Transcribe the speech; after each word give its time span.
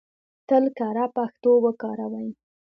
تل 0.47 0.63
کره 0.77 1.05
پښتو 1.15 1.51
وکاروئ! 1.63 2.29